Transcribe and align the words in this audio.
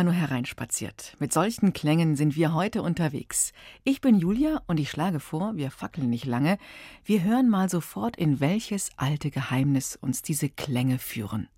Immer 0.00 0.12
nur 0.12 0.18
hereinspaziert. 0.18 1.14
Mit 1.18 1.30
solchen 1.30 1.74
Klängen 1.74 2.16
sind 2.16 2.34
wir 2.34 2.54
heute 2.54 2.80
unterwegs. 2.80 3.52
Ich 3.84 4.00
bin 4.00 4.18
Julia 4.18 4.62
und 4.66 4.80
ich 4.80 4.88
schlage 4.88 5.20
vor, 5.20 5.56
wir 5.56 5.70
fackeln 5.70 6.08
nicht 6.08 6.24
lange. 6.24 6.56
Wir 7.04 7.22
hören 7.22 7.50
mal 7.50 7.68
sofort, 7.68 8.16
in 8.16 8.40
welches 8.40 8.88
alte 8.96 9.30
Geheimnis 9.30 9.98
uns 10.00 10.22
diese 10.22 10.48
Klänge 10.48 10.96
führen. 10.96 11.50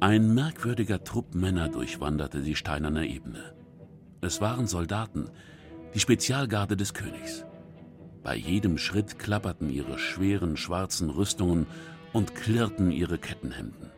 Ein 0.00 0.34
merkwürdiger 0.34 1.04
Trupp 1.04 1.36
Männer 1.36 1.68
durchwanderte 1.68 2.42
die 2.42 2.56
steinerne 2.56 3.06
Ebene. 3.06 3.54
Es 4.20 4.40
waren 4.40 4.66
Soldaten, 4.66 5.30
die 5.94 6.00
Spezialgarde 6.00 6.76
des 6.76 6.94
Königs. 6.94 7.46
Bei 8.24 8.34
jedem 8.36 8.78
Schritt 8.78 9.20
klapperten 9.20 9.68
ihre 9.70 9.98
schweren 9.98 10.56
schwarzen 10.56 11.10
Rüstungen 11.10 11.66
und 12.12 12.34
klirrten 12.34 12.90
ihre 12.90 13.18
Kettenhemden. 13.18 13.90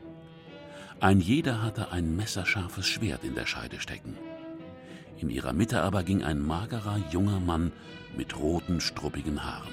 Ein 1.01 1.21
jeder 1.21 1.63
hatte 1.63 1.91
ein 1.93 2.17
messerscharfes 2.17 2.87
Schwert 2.87 3.25
in 3.25 3.35
der 3.35 3.47
Scheide 3.47 3.81
stecken. 3.81 4.17
In 5.19 5.31
ihrer 5.31 5.53
Mitte 5.53 5.83
aber 5.83 6.03
ging 6.03 6.23
ein 6.23 6.41
magerer 6.41 6.99
junger 7.11 7.41
Mann 7.41 7.73
mit 8.17 8.39
roten, 8.39 8.81
struppigen 8.81 9.45
Haaren. 9.45 9.73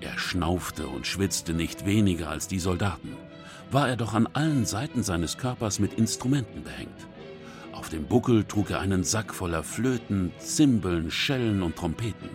Er 0.00 0.18
schnaufte 0.18 0.86
und 0.88 1.06
schwitzte 1.06 1.52
nicht 1.52 1.84
weniger 1.84 2.30
als 2.30 2.48
die 2.48 2.58
Soldaten, 2.58 3.16
war 3.70 3.88
er 3.88 3.96
doch 3.96 4.14
an 4.14 4.26
allen 4.32 4.64
Seiten 4.66 5.02
seines 5.02 5.36
Körpers 5.36 5.78
mit 5.78 5.94
Instrumenten 5.94 6.64
behängt. 6.64 7.06
Auf 7.72 7.88
dem 7.88 8.06
Buckel 8.06 8.44
trug 8.44 8.70
er 8.70 8.80
einen 8.80 9.04
Sack 9.04 9.34
voller 9.34 9.62
Flöten, 9.62 10.32
Zimbeln, 10.38 11.10
Schellen 11.10 11.62
und 11.62 11.76
Trompeten. 11.76 12.28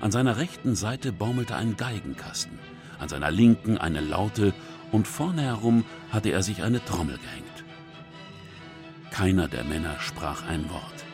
An 0.00 0.10
seiner 0.12 0.36
rechten 0.38 0.74
Seite 0.74 1.12
baumelte 1.12 1.56
ein 1.56 1.76
Geigenkasten, 1.76 2.58
an 2.98 3.08
seiner 3.08 3.30
linken 3.30 3.78
eine 3.78 4.00
Laute 4.00 4.52
und 4.92 5.06
vorne 5.06 5.42
herum 5.42 5.84
hatte 6.10 6.30
er 6.30 6.42
sich 6.42 6.62
eine 6.62 6.84
Trommel 6.84 7.18
gehängt. 7.18 7.64
Keiner 9.10 9.48
der 9.48 9.64
Männer 9.64 9.98
sprach 10.00 10.46
ein 10.46 10.70
Wort, 10.70 11.04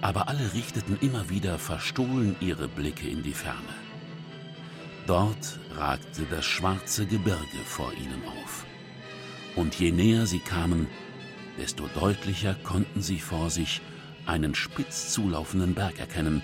aber 0.00 0.28
alle 0.28 0.54
richteten 0.54 0.98
immer 1.00 1.30
wieder 1.30 1.58
verstohlen 1.58 2.36
ihre 2.40 2.68
Blicke 2.68 3.08
in 3.08 3.22
die 3.22 3.32
Ferne. 3.32 3.74
Dort 5.06 5.58
ragte 5.76 6.22
das 6.30 6.44
schwarze 6.44 7.06
Gebirge 7.06 7.62
vor 7.64 7.92
ihnen 7.92 8.22
auf. 8.42 8.64
Und 9.56 9.78
je 9.78 9.92
näher 9.92 10.26
sie 10.26 10.38
kamen, 10.38 10.88
desto 11.58 11.86
deutlicher 11.88 12.54
konnten 12.54 13.02
sie 13.02 13.20
vor 13.20 13.50
sich 13.50 13.82
einen 14.26 14.54
spitz 14.54 15.12
zulaufenden 15.12 15.74
Berg 15.74 15.98
erkennen, 15.98 16.42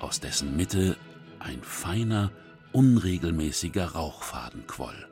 aus 0.00 0.20
dessen 0.20 0.56
Mitte 0.56 0.96
ein 1.38 1.62
feiner, 1.62 2.30
unregelmäßiger 2.76 3.92
Rauchfaden 3.92 4.66
quoll. 4.66 5.08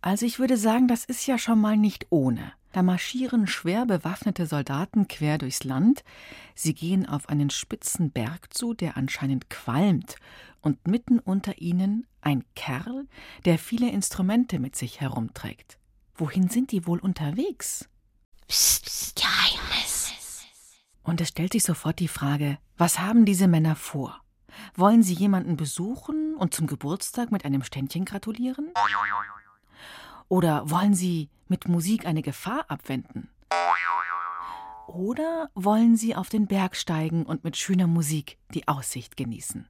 Also 0.00 0.26
ich 0.26 0.40
würde 0.40 0.56
sagen, 0.56 0.88
das 0.88 1.04
ist 1.04 1.24
ja 1.28 1.38
schon 1.38 1.60
mal 1.60 1.76
nicht 1.76 2.08
ohne. 2.10 2.52
Da 2.72 2.82
marschieren 2.82 3.46
schwer 3.46 3.86
bewaffnete 3.86 4.46
Soldaten 4.46 5.06
quer 5.06 5.38
durchs 5.38 5.62
Land. 5.62 6.02
Sie 6.56 6.74
gehen 6.74 7.08
auf 7.08 7.28
einen 7.28 7.50
spitzen 7.50 8.10
Berg 8.10 8.52
zu, 8.52 8.74
der 8.74 8.96
anscheinend 8.96 9.50
qualmt, 9.50 10.16
und 10.62 10.88
mitten 10.88 11.20
unter 11.20 11.58
ihnen 11.58 12.08
ein 12.22 12.42
Kerl, 12.56 13.06
der 13.44 13.56
viele 13.56 13.90
Instrumente 13.90 14.58
mit 14.58 14.74
sich 14.74 15.00
herumträgt. 15.00 15.78
Wohin 16.16 16.48
sind 16.48 16.72
die 16.72 16.88
wohl 16.88 16.98
unterwegs? 16.98 17.88
Psst, 18.48 18.84
psst, 18.84 19.16
Geheimnis. 19.16 19.89
Und 21.10 21.20
es 21.20 21.30
stellt 21.30 21.54
sich 21.54 21.64
sofort 21.64 21.98
die 21.98 22.06
Frage, 22.06 22.58
was 22.78 23.00
haben 23.00 23.24
diese 23.24 23.48
Männer 23.48 23.74
vor? 23.74 24.20
Wollen 24.76 25.02
sie 25.02 25.12
jemanden 25.12 25.56
besuchen 25.56 26.36
und 26.36 26.54
zum 26.54 26.68
Geburtstag 26.68 27.32
mit 27.32 27.44
einem 27.44 27.64
Ständchen 27.64 28.04
gratulieren? 28.04 28.72
Oder 30.28 30.70
wollen 30.70 30.94
sie 30.94 31.28
mit 31.48 31.66
Musik 31.66 32.06
eine 32.06 32.22
Gefahr 32.22 32.64
abwenden? 32.68 33.28
Oder 34.86 35.50
wollen 35.56 35.96
sie 35.96 36.14
auf 36.14 36.28
den 36.28 36.46
Berg 36.46 36.76
steigen 36.76 37.26
und 37.26 37.42
mit 37.42 37.56
schöner 37.56 37.88
Musik 37.88 38.38
die 38.54 38.68
Aussicht 38.68 39.16
genießen? 39.16 39.68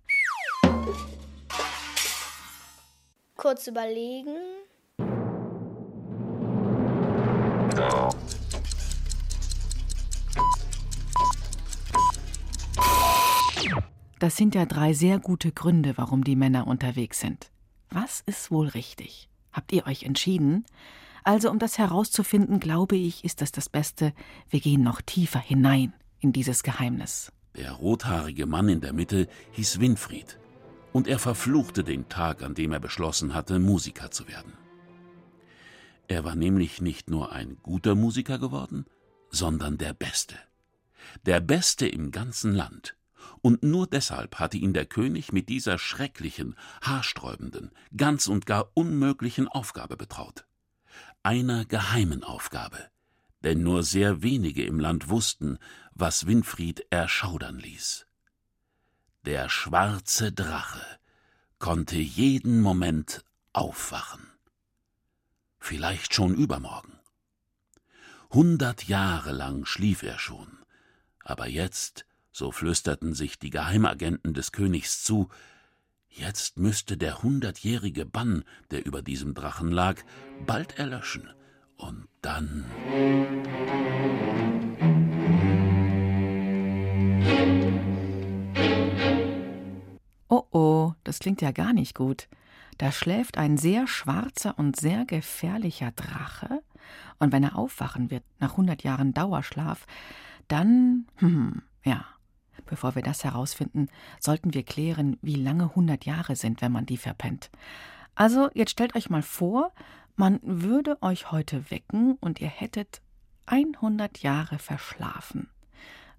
Kurz 3.39 3.67
überlegen. 3.67 4.60
Das 14.21 14.37
sind 14.37 14.55
ja 14.55 14.67
drei 14.67 14.93
sehr 14.93 15.19
gute 15.19 15.51
Gründe, 15.51 15.97
warum 15.97 16.25
die 16.25 16.37
Männer 16.37 16.67
unterwegs 16.67 17.21
sind. 17.21 17.51
Was 17.89 18.23
ist 18.27 18.51
wohl 18.51 18.69
richtig? 18.69 19.31
Habt 19.51 19.73
ihr 19.73 19.87
euch 19.87 20.03
entschieden? 20.03 20.67
Also, 21.25 21.51
um 21.51 21.59
das 21.59 21.79
herauszufinden, 21.79 22.61
glaube 22.61 22.97
ich, 22.97 23.25
ist 23.25 23.41
es 23.41 23.51
das 23.51 23.71
Beste, 23.71 24.13
wir 24.51 24.61
gehen 24.61 24.83
noch 24.83 25.01
tiefer 25.01 25.39
hinein 25.39 25.95
in 26.21 26.33
dieses 26.33 26.63
Geheimnis. 26.63 27.33
Der 27.57 27.73
rothaarige 27.73 28.45
Mann 28.45 28.69
in 28.69 28.83
der 28.83 28.93
Mitte 28.93 29.27
hieß 29.53 29.81
Winfried, 29.81 30.39
und 30.93 31.09
er 31.09 31.19
verfluchte 31.19 31.83
den 31.83 32.11
Tag, 32.11 32.43
an 32.43 32.55
dem 32.55 32.73
er 32.73 32.81
beschlossen 32.81 33.33
hatte, 33.33 33.59
Musiker 33.59 34.11
zu 34.11 34.29
werden. 34.29 34.53
Er 36.09 36.25
war 36.25 36.35
nämlich 36.35 36.83
nicht 36.83 37.09
nur 37.09 37.33
ein 37.33 37.57
guter 37.63 37.95
Musiker 37.95 38.39
geworden, 38.39 38.85
sondern 39.31 39.79
der 39.79 39.95
Beste. 39.95 40.35
Der 41.25 41.41
Beste 41.41 41.89
im 41.89 42.11
ganzen 42.11 42.53
Land. 42.53 42.97
Und 43.43 43.63
nur 43.63 43.87
deshalb 43.87 44.39
hatte 44.39 44.57
ihn 44.57 44.73
der 44.73 44.87
König 44.87 45.33
mit 45.33 45.49
dieser 45.49 45.79
schrecklichen, 45.79 46.57
haarsträubenden, 46.83 47.71
ganz 47.97 48.27
und 48.27 48.47
gar 48.47 48.71
unmöglichen 48.75 49.49
Aufgabe 49.49 49.97
betraut. 49.97 50.47
Einer 51.23 51.65
geheimen 51.65 52.25
Aufgabe, 52.25 52.91
denn 53.43 53.63
nur 53.63 53.83
sehr 53.83 54.23
wenige 54.23 54.65
im 54.65 54.81
Land 54.81 55.09
wussten, 55.09 55.59
was 55.93 56.27
Winfried 56.27 56.87
erschaudern 56.91 57.59
ließ. 57.59 58.07
Der 59.25 59.49
schwarze 59.49 60.33
Drache 60.33 60.85
konnte 61.59 61.97
jeden 61.97 62.61
Moment 62.61 63.23
aufwachen. 63.53 64.27
Vielleicht 65.59 66.15
schon 66.15 66.35
übermorgen. 66.35 66.99
Hundert 68.31 68.89
Jahre 68.89 69.33
lang 69.33 69.67
schlief 69.67 70.03
er 70.03 70.19
schon, 70.19 70.65
aber 71.23 71.49
jetzt 71.49 72.07
so 72.33 72.53
flüsterten 72.53 73.15
sich 73.15 73.39
die 73.39 73.51
Geheimagenten 73.51 74.35
des 74.35 74.53
Königs 74.53 75.03
zu, 75.03 75.29
jetzt 76.09 76.59
müsste 76.59 76.97
der 76.97 77.23
hundertjährige 77.23 78.07
Bann, 78.07 78.45
der 78.71 78.87
über 78.87 79.03
diesem 79.03 79.35
Drachen 79.35 79.71
lag, 79.71 79.97
bald 80.47 80.79
erlöschen, 80.79 81.29
und 81.77 82.09
dann. 82.23 82.65
Oh 90.29 90.45
oh, 90.53 90.93
das 91.05 91.19
klingt 91.19 91.43
ja 91.43 91.51
gar 91.51 91.73
nicht 91.73 91.95
gut. 91.95 92.29
Da 92.79 92.93
schläft 92.93 93.37
ein 93.37 93.59
sehr 93.59 93.87
schwarzer 93.87 94.59
und 94.59 94.79
sehr 94.79 95.05
gefährlicher 95.05 95.91
Drache, 95.93 96.63
und 97.19 97.33
wenn 97.33 97.43
er 97.43 97.57
aufwachen 97.57 98.11
wird 98.11 98.25
nach 98.39 98.57
hundert 98.57 98.83
Jahren 98.83 99.13
Dauerschlaf, 99.13 99.87
dann, 100.49 101.07
hm, 101.17 101.63
ja, 101.85 102.07
Bevor 102.67 102.95
wir 102.95 103.03
das 103.03 103.25
herausfinden, 103.25 103.89
sollten 104.19 104.55
wir 104.55 104.63
klären, 104.63 105.19
wie 105.23 105.37
lange 105.37 105.65
100 105.65 106.05
Jahre 106.05 106.37
sind, 106.37 106.63
wenn 106.63 106.73
man 106.73 106.87
die 106.87 106.97
verpennt. 106.97 107.51
Also, 108.15 108.51
jetzt 108.55 108.73
stellt 108.73 108.97
euch 108.97 109.11
mal 109.11 109.23
vor, 109.23 109.73
man 110.17 110.41
würde 110.43 111.01
euch 111.03 111.31
heute 111.31 111.71
wecken 111.71 112.17
und 112.21 112.41
ihr 112.41 112.49
hättet 112.49 113.01
100 113.47 114.19
Jahre 114.19 114.59
verschlafen. 114.59 115.51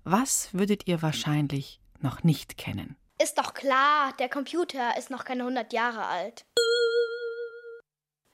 Was 0.04 0.54
würdet 0.54 0.88
ihr 0.88 1.02
wahrscheinlich 1.02 1.80
noch 2.00 2.24
nicht 2.24 2.58
kennen? 2.58 2.98
Ist 3.22 3.38
doch 3.38 3.54
klar, 3.54 4.14
der 4.18 4.30
Computer 4.30 4.98
ist 4.98 5.12
noch 5.12 5.24
keine 5.24 5.44
100 5.44 5.74
Jahre 5.74 6.06
alt. 6.06 6.46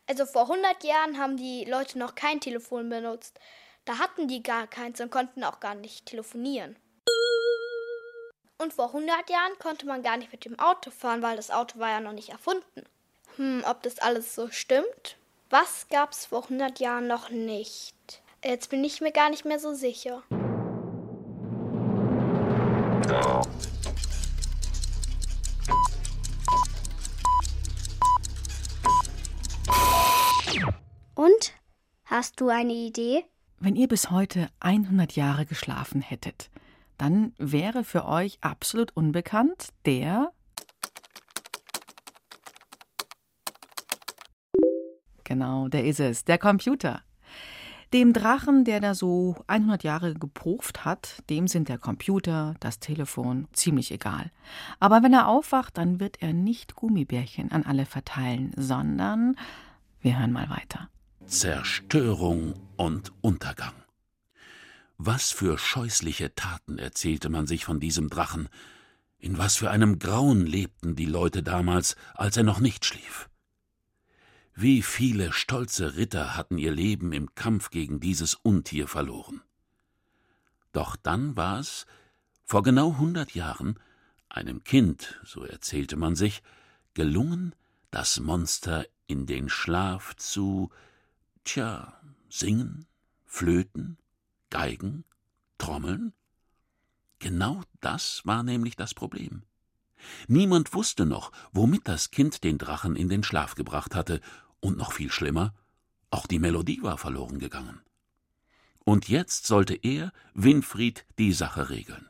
Also 0.09 0.25
vor 0.25 0.43
100 0.43 0.85
Jahren 0.85 1.17
haben 1.17 1.35
die 1.35 1.65
Leute 1.65 1.99
noch 1.99 2.15
kein 2.15 2.39
Telefon 2.39 2.87
benutzt. 2.87 3.37
Da 3.83 3.99
hatten 3.99 4.27
die 4.29 4.41
gar 4.41 4.67
keins 4.67 5.01
und 5.01 5.11
konnten 5.11 5.43
auch 5.43 5.59
gar 5.59 5.75
nicht 5.75 6.05
telefonieren. 6.05 6.77
Und 8.59 8.73
vor 8.73 8.87
100 8.87 9.29
Jahren 9.29 9.51
konnte 9.59 9.85
man 9.85 10.01
gar 10.01 10.17
nicht 10.17 10.31
mit 10.31 10.43
dem 10.43 10.57
Auto 10.57 10.89
fahren, 10.89 11.21
weil 11.21 11.35
das 11.35 11.51
Auto 11.51 11.77
war 11.77 11.89
ja 11.89 11.99
noch 11.99 12.13
nicht 12.13 12.29
erfunden. 12.29 12.83
Hm, 13.35 13.63
ob 13.67 13.83
das 13.83 13.99
alles 13.99 14.33
so 14.33 14.49
stimmt? 14.49 15.17
Was 15.51 15.87
gab's 15.89 16.25
vor 16.25 16.43
100 16.43 16.79
Jahren 16.79 17.05
noch 17.05 17.29
nicht? 17.29 17.95
Jetzt 18.43 18.71
bin 18.71 18.83
ich 18.83 18.99
mir 18.99 19.11
gar 19.11 19.29
nicht 19.29 19.45
mehr 19.45 19.59
so 19.59 19.75
sicher. 19.75 20.23
Und? 31.13 31.53
Hast 32.05 32.41
du 32.41 32.49
eine 32.49 32.73
Idee? 32.73 33.23
Wenn 33.59 33.75
ihr 33.75 33.87
bis 33.87 34.09
heute 34.09 34.49
100 34.61 35.11
Jahre 35.15 35.45
geschlafen 35.45 36.01
hättet, 36.01 36.49
dann 36.97 37.33
wäre 37.37 37.83
für 37.83 38.05
euch 38.05 38.37
absolut 38.41 38.95
unbekannt 38.95 39.69
der 39.85 40.31
Genau, 45.23 45.67
der 45.67 45.83
ist 45.83 45.99
es, 45.99 46.23
der 46.23 46.37
Computer. 46.37 47.01
Dem 47.93 48.13
Drachen, 48.13 48.63
der 48.63 48.79
da 48.79 48.93
so 48.93 49.35
100 49.47 49.83
Jahre 49.83 50.13
geproft 50.13 50.85
hat, 50.85 51.23
dem 51.29 51.47
sind 51.47 51.69
der 51.69 51.77
Computer, 51.77 52.55
das 52.59 52.79
Telefon 52.79 53.47
ziemlich 53.53 53.91
egal. 53.91 54.31
Aber 54.79 55.03
wenn 55.03 55.13
er 55.13 55.27
aufwacht, 55.27 55.77
dann 55.77 55.99
wird 55.99 56.21
er 56.21 56.33
nicht 56.33 56.75
Gummibärchen 56.75 57.51
an 57.51 57.63
alle 57.63 57.85
verteilen, 57.85 58.51
sondern 58.55 59.35
wir 60.01 60.19
hören 60.19 60.31
mal 60.31 60.49
weiter. 60.49 60.89
Zerstörung 61.25 62.53
und 62.75 63.11
Untergang. 63.21 63.73
Was 64.97 65.31
für 65.31 65.59
scheußliche 65.59 66.33
Taten 66.33 66.79
erzählte 66.79 67.29
man 67.29 67.45
sich 67.45 67.65
von 67.65 67.79
diesem 67.79 68.09
Drachen, 68.09 68.49
in 69.19 69.37
was 69.37 69.55
für 69.55 69.69
einem 69.69 69.99
Grauen 69.99 70.45
lebten 70.45 70.95
die 70.95 71.05
Leute 71.05 71.43
damals, 71.43 71.95
als 72.15 72.35
er 72.37 72.43
noch 72.43 72.59
nicht 72.59 72.83
schlief. 72.83 73.29
Wie 74.55 74.81
viele 74.81 75.33
stolze 75.33 75.95
Ritter 75.97 76.35
hatten 76.35 76.57
ihr 76.57 76.71
Leben 76.71 77.13
im 77.13 77.35
Kampf 77.35 77.69
gegen 77.69 77.99
dieses 77.99 78.33
Untier 78.33 78.87
verloren. 78.87 79.41
Doch 80.71 80.95
dann 80.95 81.37
war 81.37 81.59
es, 81.59 81.85
vor 82.43 82.63
genau 82.63 82.97
hundert 82.97 83.35
Jahren, 83.35 83.79
einem 84.29 84.63
Kind, 84.63 85.19
so 85.23 85.43
erzählte 85.43 85.95
man 85.95 86.15
sich, 86.15 86.41
gelungen, 86.95 87.53
das 87.91 88.19
Monster 88.19 88.85
in 89.05 89.27
den 89.27 89.47
Schlaf 89.47 90.15
zu, 90.15 90.71
tja, 91.43 92.01
singen, 92.29 92.87
flöten, 93.25 93.97
geigen, 94.49 95.03
trommeln? 95.57 96.13
Genau 97.19 97.63
das 97.81 98.21
war 98.25 98.43
nämlich 98.43 98.75
das 98.75 98.93
Problem. 98.93 99.43
Niemand 100.27 100.73
wusste 100.73 101.05
noch, 101.05 101.31
womit 101.51 101.87
das 101.87 102.11
Kind 102.11 102.43
den 102.43 102.57
Drachen 102.57 102.95
in 102.95 103.09
den 103.09 103.23
Schlaf 103.23 103.55
gebracht 103.55 103.95
hatte 103.95 104.21
und 104.59 104.77
noch 104.77 104.91
viel 104.91 105.11
schlimmer, 105.11 105.53
auch 106.09 106.27
die 106.27 106.39
Melodie 106.39 106.81
war 106.83 106.97
verloren 106.97 107.39
gegangen. 107.39 107.81
Und 108.85 109.09
jetzt 109.09 109.45
sollte 109.45 109.73
er, 109.73 110.13
Winfried, 110.33 111.05
die 111.17 111.33
Sache 111.33 111.69
regeln. 111.69 112.07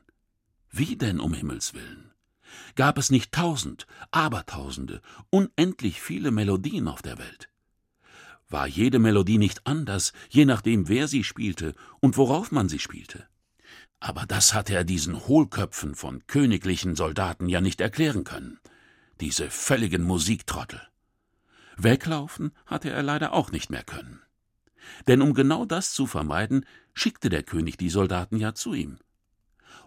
Wie 0.69 0.95
denn 0.95 1.19
um 1.19 1.33
Himmels 1.33 1.73
willen? 1.73 2.11
Gab 2.75 2.97
es 2.97 3.09
nicht 3.09 3.31
tausend, 3.31 3.87
abertausende, 4.11 5.01
unendlich 5.29 6.01
viele 6.01 6.31
Melodien 6.31 6.87
auf 6.87 7.01
der 7.01 7.17
Welt? 7.17 7.49
War 8.49 8.67
jede 8.67 8.99
Melodie 8.99 9.37
nicht 9.37 9.67
anders, 9.67 10.13
je 10.29 10.45
nachdem, 10.45 10.87
wer 10.87 11.07
sie 11.07 11.23
spielte 11.23 11.75
und 11.99 12.17
worauf 12.17 12.51
man 12.51 12.69
sie 12.69 12.79
spielte? 12.79 13.27
Aber 13.99 14.25
das 14.25 14.53
hatte 14.53 14.73
er 14.73 14.83
diesen 14.83 15.27
Hohlköpfen 15.27 15.95
von 15.95 16.25
königlichen 16.27 16.95
Soldaten 16.95 17.49
ja 17.49 17.61
nicht 17.61 17.81
erklären 17.81 18.23
können. 18.23 18.59
Diese 19.19 19.49
völligen 19.49 20.03
Musiktrottel. 20.03 20.81
Weglaufen 21.75 22.51
hatte 22.65 22.89
er 22.89 23.03
leider 23.03 23.33
auch 23.33 23.51
nicht 23.51 23.69
mehr 23.69 23.83
können. 23.83 24.21
Denn 25.07 25.21
um 25.21 25.33
genau 25.33 25.65
das 25.65 25.91
zu 25.93 26.07
vermeiden, 26.07 26.65
schickte 26.93 27.29
der 27.29 27.43
König 27.43 27.77
die 27.77 27.89
Soldaten 27.89 28.37
ja 28.37 28.53
zu 28.53 28.73
ihm. 28.73 28.97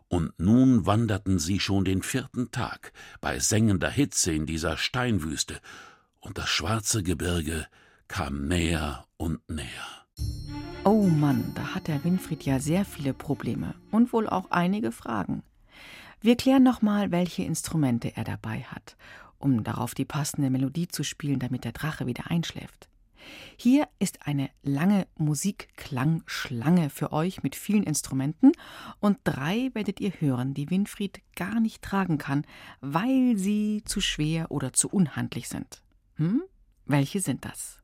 Und 0.08 0.38
nun 0.38 0.86
wanderten 0.86 1.38
sie 1.38 1.60
schon 1.60 1.84
den 1.84 2.02
vierten 2.02 2.50
Tag 2.50 2.92
bei 3.20 3.38
sengender 3.38 3.90
Hitze 3.90 4.32
in 4.32 4.44
dieser 4.44 4.76
Steinwüste, 4.76 5.60
und 6.18 6.36
das 6.36 6.50
schwarze 6.50 7.02
Gebirge 7.02 7.66
kam 8.10 8.46
näher 8.46 9.06
und 9.16 9.40
näher. 9.48 9.66
Oh 10.84 11.06
Mann, 11.06 11.52
da 11.54 11.74
hat 11.74 11.88
der 11.88 12.04
Winfried 12.04 12.44
ja 12.44 12.60
sehr 12.60 12.84
viele 12.84 13.14
Probleme 13.14 13.74
und 13.90 14.12
wohl 14.12 14.28
auch 14.28 14.50
einige 14.50 14.92
Fragen. 14.92 15.42
Wir 16.20 16.36
klären 16.36 16.62
nochmal, 16.62 17.10
welche 17.10 17.44
Instrumente 17.44 18.14
er 18.14 18.24
dabei 18.24 18.60
hat 18.64 18.96
um 19.40 19.64
darauf 19.64 19.94
die 19.94 20.04
passende 20.04 20.50
Melodie 20.50 20.86
zu 20.86 21.02
spielen, 21.02 21.40
damit 21.40 21.64
der 21.64 21.72
Drache 21.72 22.06
wieder 22.06 22.30
einschläft. 22.30 22.88
Hier 23.56 23.88
ist 23.98 24.26
eine 24.26 24.50
lange 24.62 25.06
Musikklangschlange 25.16 26.88
für 26.88 27.12
euch 27.12 27.42
mit 27.42 27.54
vielen 27.54 27.82
Instrumenten 27.82 28.52
und 28.98 29.18
drei 29.24 29.70
werdet 29.74 30.00
ihr 30.00 30.12
hören, 30.20 30.54
die 30.54 30.70
Winfried 30.70 31.20
gar 31.36 31.60
nicht 31.60 31.82
tragen 31.82 32.18
kann, 32.18 32.46
weil 32.80 33.36
sie 33.36 33.82
zu 33.84 34.00
schwer 34.00 34.50
oder 34.50 34.72
zu 34.72 34.88
unhandlich 34.88 35.48
sind. 35.48 35.82
Hm? 36.16 36.42
Welche 36.86 37.20
sind 37.20 37.44
das? 37.44 37.79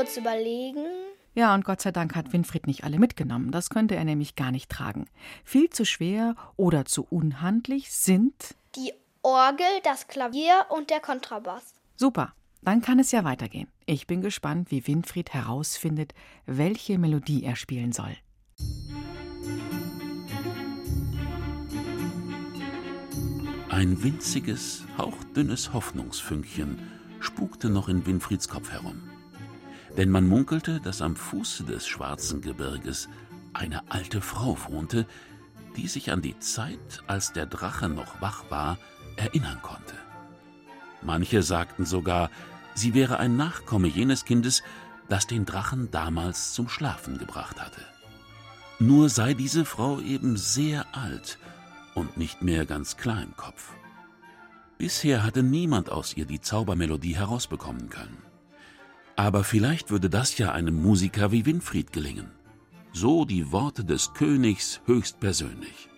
Kurz 0.00 0.16
überlegen. 0.16 0.86
Ja, 1.34 1.54
und 1.54 1.64
Gott 1.64 1.82
sei 1.82 1.92
Dank 1.92 2.16
hat 2.16 2.32
Winfried 2.32 2.66
nicht 2.66 2.84
alle 2.84 2.98
mitgenommen. 2.98 3.50
Das 3.50 3.68
könnte 3.68 3.96
er 3.96 4.04
nämlich 4.04 4.34
gar 4.34 4.50
nicht 4.50 4.70
tragen. 4.70 5.06
Viel 5.44 5.68
zu 5.68 5.84
schwer 5.84 6.36
oder 6.56 6.86
zu 6.86 7.06
unhandlich 7.10 7.92
sind 7.92 8.32
die 8.76 8.94
Orgel, 9.22 9.66
das 9.84 10.08
Klavier 10.08 10.64
und 10.70 10.88
der 10.88 11.00
Kontrabass. 11.00 11.74
Super, 11.96 12.32
dann 12.62 12.80
kann 12.80 12.98
es 12.98 13.12
ja 13.12 13.24
weitergehen. 13.24 13.68
Ich 13.84 14.06
bin 14.06 14.22
gespannt, 14.22 14.70
wie 14.70 14.86
Winfried 14.86 15.34
herausfindet, 15.34 16.14
welche 16.46 16.98
Melodie 16.98 17.44
er 17.44 17.56
spielen 17.56 17.92
soll. 17.92 18.16
Ein 23.68 24.02
winziges, 24.02 24.84
hauchdünnes 24.96 25.74
Hoffnungsfünkchen 25.74 26.78
spukte 27.20 27.68
noch 27.68 27.90
in 27.90 28.06
Winfrieds 28.06 28.48
Kopf 28.48 28.70
herum 28.70 29.09
denn 29.96 30.10
man 30.10 30.26
munkelte, 30.26 30.80
dass 30.80 31.02
am 31.02 31.16
Fuße 31.16 31.64
des 31.64 31.86
schwarzen 31.86 32.40
Gebirges 32.40 33.08
eine 33.52 33.90
alte 33.90 34.20
Frau 34.20 34.56
wohnte, 34.68 35.06
die 35.76 35.88
sich 35.88 36.10
an 36.10 36.22
die 36.22 36.38
Zeit, 36.38 37.02
als 37.06 37.32
der 37.32 37.46
Drache 37.46 37.88
noch 37.88 38.20
wach 38.20 38.44
war, 38.50 38.78
erinnern 39.16 39.60
konnte. 39.62 39.94
Manche 41.02 41.42
sagten 41.42 41.84
sogar, 41.84 42.30
sie 42.74 42.94
wäre 42.94 43.18
ein 43.18 43.36
Nachkomme 43.36 43.88
jenes 43.88 44.24
Kindes, 44.24 44.62
das 45.08 45.26
den 45.26 45.44
Drachen 45.44 45.90
damals 45.90 46.52
zum 46.52 46.68
Schlafen 46.68 47.18
gebracht 47.18 47.60
hatte. 47.60 47.80
Nur 48.78 49.08
sei 49.08 49.34
diese 49.34 49.64
Frau 49.64 50.00
eben 50.00 50.36
sehr 50.36 50.86
alt 50.92 51.38
und 51.94 52.16
nicht 52.16 52.42
mehr 52.42 52.64
ganz 52.64 52.96
klar 52.96 53.22
im 53.22 53.36
Kopf. 53.36 53.72
Bisher 54.78 55.22
hatte 55.22 55.42
niemand 55.42 55.90
aus 55.90 56.16
ihr 56.16 56.24
die 56.24 56.40
Zaubermelodie 56.40 57.16
herausbekommen 57.16 57.90
können. 57.90 58.29
Aber 59.20 59.44
vielleicht 59.44 59.90
würde 59.90 60.08
das 60.08 60.38
ja 60.38 60.52
einem 60.52 60.80
Musiker 60.80 61.30
wie 61.30 61.44
Winfried 61.44 61.92
gelingen. 61.92 62.30
So 62.94 63.26
die 63.26 63.52
Worte 63.52 63.84
des 63.84 64.14
Königs 64.14 64.80
höchstpersönlich. 64.86 65.90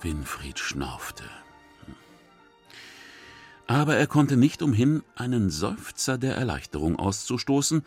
Winfried 0.00 0.58
schnaufte. 0.58 1.24
Aber 3.66 3.94
er 3.96 4.06
konnte 4.06 4.38
nicht 4.38 4.62
umhin, 4.62 5.02
einen 5.16 5.50
Seufzer 5.50 6.16
der 6.16 6.34
Erleichterung 6.34 6.96
auszustoßen, 6.96 7.82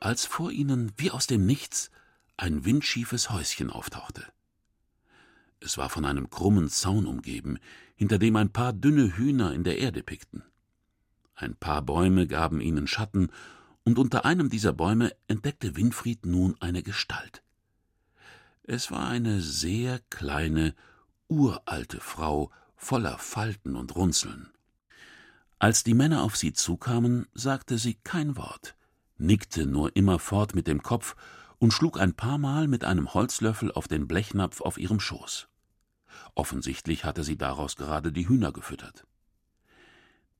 als 0.00 0.26
vor 0.26 0.50
ihnen 0.50 0.92
wie 0.98 1.10
aus 1.10 1.26
dem 1.26 1.46
Nichts 1.46 1.90
ein 2.36 2.66
windschiefes 2.66 3.30
Häuschen 3.30 3.70
auftauchte. 3.70 4.26
Es 5.60 5.78
war 5.78 5.88
von 5.88 6.04
einem 6.04 6.28
krummen 6.28 6.68
Zaun 6.68 7.06
umgeben, 7.06 7.58
hinter 7.96 8.18
dem 8.18 8.36
ein 8.36 8.52
paar 8.52 8.74
dünne 8.74 9.16
Hühner 9.16 9.54
in 9.54 9.64
der 9.64 9.78
Erde 9.78 10.02
pickten. 10.02 10.44
Ein 11.34 11.56
paar 11.56 11.82
Bäume 11.82 12.26
gaben 12.26 12.60
ihnen 12.60 12.86
Schatten, 12.86 13.30
und 13.84 13.98
unter 13.98 14.24
einem 14.24 14.48
dieser 14.48 14.72
Bäume 14.72 15.12
entdeckte 15.28 15.76
Winfried 15.76 16.24
nun 16.24 16.56
eine 16.60 16.82
Gestalt. 16.82 17.42
Es 18.62 18.90
war 18.90 19.08
eine 19.08 19.42
sehr 19.42 20.00
kleine, 20.08 20.74
uralte 21.28 22.00
Frau 22.00 22.50
voller 22.76 23.18
Falten 23.18 23.76
und 23.76 23.94
Runzeln. 23.94 24.50
Als 25.58 25.84
die 25.84 25.94
Männer 25.94 26.22
auf 26.22 26.36
sie 26.36 26.52
zukamen, 26.54 27.26
sagte 27.34 27.78
sie 27.78 27.94
kein 27.94 28.36
Wort, 28.36 28.74
nickte 29.18 29.66
nur 29.66 29.94
immerfort 29.96 30.54
mit 30.54 30.66
dem 30.66 30.82
Kopf 30.82 31.14
und 31.58 31.72
schlug 31.72 32.00
ein 32.00 32.14
paar 32.14 32.38
Mal 32.38 32.68
mit 32.68 32.84
einem 32.84 33.12
Holzlöffel 33.14 33.70
auf 33.72 33.86
den 33.86 34.08
Blechnapf 34.08 34.60
auf 34.60 34.78
ihrem 34.78 35.00
Schoß. 35.00 35.48
Offensichtlich 36.34 37.04
hatte 37.04 37.24
sie 37.24 37.36
daraus 37.36 37.76
gerade 37.76 38.12
die 38.12 38.28
Hühner 38.28 38.52
gefüttert. 38.52 39.06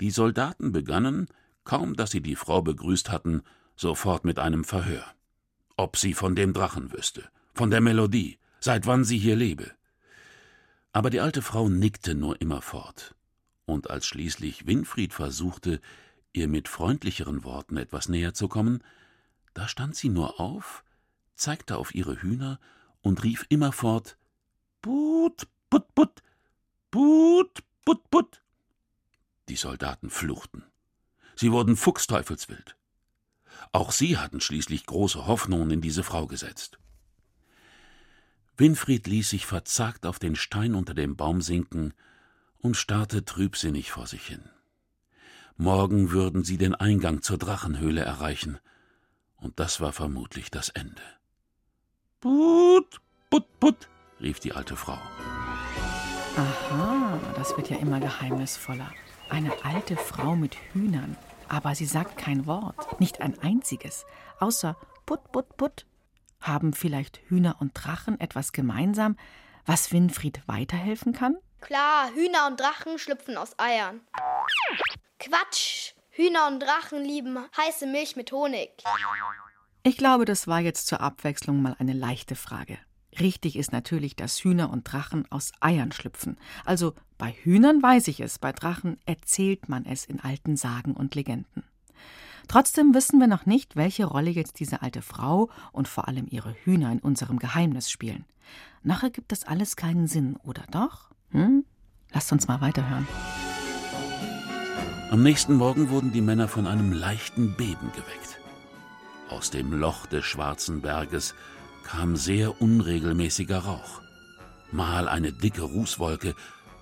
Die 0.01 0.11
Soldaten 0.11 0.73
begannen, 0.73 1.29
kaum 1.65 1.95
dass 1.95 2.11
sie 2.11 2.21
die 2.21 2.37
Frau 2.37 2.63
begrüßt 2.63 3.11
hatten, 3.11 3.43
sofort 3.77 4.25
mit 4.25 4.39
einem 4.39 4.65
Verhör. 4.65 5.05
Ob 5.77 5.97
sie 5.97 6.15
von 6.15 6.37
dem 6.37 6.53
Drachen 6.53 6.93
wüsste, 6.93 7.29
von 7.55 7.71
der 7.71 7.81
Melodie, 7.81 8.39
seit 8.61 8.87
wann 8.87 9.05
sie 9.05 9.19
hier 9.19 9.37
lebe. 9.37 9.73
Aber 10.93 11.11
die 11.11 11.21
alte 11.21 11.43
Frau 11.43 11.69
nickte 11.69 12.15
nur 12.15 12.41
immerfort, 12.41 13.15
und 13.67 13.91
als 13.91 14.07
schließlich 14.07 14.67
Winfried 14.67 15.13
versuchte, 15.13 15.81
ihr 16.33 16.49
mit 16.49 16.69
freundlicheren 16.69 17.45
Worten 17.45 17.77
etwas 17.77 18.09
näher 18.09 18.35
zu 18.35 18.49
kommen, 18.49 18.83
da 19.55 19.69
stand 19.69 19.97
sie 19.97 20.09
nur 20.09 20.41
auf, 20.41 20.85
zeigte 21.35 21.77
auf 21.77 21.95
ihre 21.95 22.21
Hühner 22.23 22.61
und 23.01 23.23
rief 23.23 23.47
immerfort 23.49 24.17
Put, 24.83 25.49
put, 25.71 25.95
put, 25.95 26.23
put, 26.91 27.63
put, 27.85 28.11
put. 28.11 28.44
Die 29.49 29.57
Soldaten 29.57 30.11
fluchten. 30.11 30.65
Sie 31.37 31.53
wurden 31.53 31.77
fuchsteufelswild. 31.77 32.77
Auch 33.73 33.93
sie 33.93 34.19
hatten 34.19 34.41
schließlich 34.41 34.87
große 34.87 35.27
Hoffnungen 35.27 35.71
in 35.71 35.81
diese 35.81 36.03
Frau 36.03 36.27
gesetzt. 36.27 36.79
Winfried 38.57 39.07
ließ 39.07 39.31
sich 39.31 39.47
verzagt 39.47 40.07
auf 40.07 40.19
den 40.19 40.37
Stein 40.37 40.75
unter 40.75 40.95
dem 40.95 41.17
Baum 41.17 41.43
sinken 41.43 41.93
und 42.59 42.77
starrte 42.77 43.25
trübsinnig 43.25 43.91
vor 43.91 44.07
sich 44.07 44.27
hin. 44.27 44.49
Morgen 45.57 46.11
würden 46.11 46.45
sie 46.45 46.57
den 46.57 46.75
Eingang 46.75 47.23
zur 47.23 47.39
Drachenhöhle 47.39 48.03
erreichen, 48.03 48.59
und 49.37 49.61
das 49.61 49.81
war 49.81 49.93
vermutlich 49.93 50.51
das 50.51 50.69
Ende. 50.69 51.03
Put, 52.21 53.01
put, 53.29 53.61
put, 53.61 53.89
rief 54.21 54.41
die 54.41 54.53
alte 54.53 54.77
Frau. 54.77 54.99
Aha, 56.37 57.21
das 57.37 57.57
wird 57.57 57.71
ja 57.71 57.77
immer 57.77 58.01
geheimnisvoller. 58.01 58.91
Eine 59.29 59.53
alte 59.65 59.97
Frau 59.97 60.37
mit 60.37 60.57
Hühnern, 60.73 61.17
aber 61.49 61.75
sie 61.75 61.87
sagt 61.87 62.19
kein 62.19 62.47
Wort, 62.47 63.01
nicht 63.01 63.21
ein 63.21 63.39
einziges, 63.41 64.07
außer 64.39 64.77
Put, 65.07 65.33
Put, 65.33 65.57
Put. 65.57 65.87
Haben 66.41 66.73
vielleicht 66.73 67.21
Hühner 67.29 67.57
und 67.61 67.73
Drachen 67.75 68.21
etwas 68.21 68.53
gemeinsam, 68.53 69.17
was 69.67 69.93
Winfried 69.93 70.43
weiterhelfen 70.47 71.13
kann? 71.13 71.37
Klar, 71.61 72.11
Hühner 72.15 72.47
und 72.47 72.61
Drachen 72.61 72.99
schlüpfen 72.99 73.37
aus 73.37 73.59
Eiern. 73.59 74.01
Quatsch! 75.19 75.95
Hühner 76.11 76.47
und 76.47 76.61
Drachen 76.61 77.03
lieben 77.03 77.39
heiße 77.57 77.87
Milch 77.87 78.15
mit 78.15 78.31
Honig. 78.31 78.71
Ich 79.83 79.97
glaube, 79.97 80.27
das 80.27 80.47
war 80.47 80.61
jetzt 80.61 80.87
zur 80.87 81.01
Abwechslung 81.01 81.61
mal 81.61 81.75
eine 81.79 81.93
leichte 81.93 82.37
Frage. 82.37 82.79
Richtig 83.21 83.57
ist 83.57 83.73
natürlich, 83.73 84.17
dass 84.17 84.43
Hühner 84.43 84.71
und 84.71 84.85
Drachen 84.85 85.31
aus 85.31 85.53
Eiern 85.61 85.93
schlüpfen. 85.93 86.37
Also 86.65 86.95
bei 87.19 87.33
Hühnern 87.33 87.83
weiß 87.83 88.09
ich 88.09 88.21
es, 88.21 88.39
bei 88.39 88.53
Drachen 88.53 88.99
erzählt 89.07 89.69
man 89.69 89.87
es 89.87 90.05
in 90.05 90.21
alten 90.21 90.57
Sagen 90.57 90.95
und 90.95 91.15
Legenden. 91.15 91.63
Trotzdem 92.49 92.93
wissen 92.93 93.21
wir 93.21 93.27
noch 93.27 93.47
nicht, 93.47 93.77
welche 93.77 94.05
Rolle 94.05 94.31
jetzt 94.31 94.61
diese 94.61 94.83
alte 94.83 95.01
Frau 95.01 95.51
und 95.73 95.89
vor 95.89 96.09
allem 96.09 96.27
ihre 96.29 96.55
Hühner 96.65 96.93
in 96.93 96.99
unserem 96.99 97.39
Geheimnis 97.39 97.91
spielen. 97.91 98.25
Nachher 98.83 99.11
gibt 99.11 99.33
das 99.33 99.45
alles 99.45 99.77
keinen 99.77 100.07
Sinn, 100.07 100.37
oder 100.43 100.65
doch? 100.71 101.11
Hm? 101.31 101.65
Lasst 102.13 102.33
uns 102.33 102.47
mal 102.47 102.61
weiterhören. 102.61 103.09
Am 105.11 105.23
nächsten 105.23 105.55
Morgen 105.55 105.89
wurden 105.91 106.13
die 106.13 106.21
Männer 106.21 106.49
von 106.49 106.67
einem 106.67 106.93
leichten 106.93 107.55
Beben 107.55 107.93
geweckt. 107.93 108.41
Aus 109.31 109.51
dem 109.51 109.73
Loch 109.73 110.07
des 110.07 110.25
schwarzen 110.25 110.83
Berges 110.83 111.35
kam 111.85 112.17
sehr 112.17 112.61
unregelmäßiger 112.61 113.59
Rauch. 113.59 114.01
Mal 114.73 115.09
eine 115.09 115.33
dicke 115.33 115.63
Rußwolke, 115.63 116.35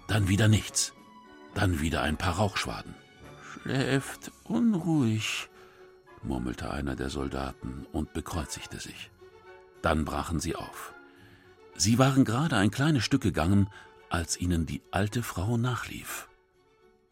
dann 0.08 0.28
wieder 0.28 0.48
nichts, 0.48 0.94
dann 1.54 1.80
wieder 1.80 2.02
ein 2.02 2.16
paar 2.16 2.36
Rauchschwaden. 2.36 2.94
Schläft 3.52 4.32
unruhig, 4.44 5.48
murmelte 6.22 6.70
einer 6.70 6.96
der 6.96 7.10
Soldaten 7.10 7.86
und 7.92 8.12
bekreuzigte 8.12 8.80
sich. 8.80 9.10
Dann 9.82 10.04
brachen 10.04 10.40
sie 10.40 10.56
auf. 10.56 10.94
Sie 11.76 11.98
waren 11.98 12.24
gerade 12.24 12.56
ein 12.56 12.70
kleines 12.70 13.04
Stück 13.04 13.22
gegangen, 13.22 13.68
als 14.08 14.40
ihnen 14.40 14.66
die 14.66 14.82
alte 14.90 15.22
Frau 15.22 15.56
nachlief. 15.56 16.28